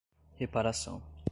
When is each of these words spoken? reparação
reparação 0.39 0.99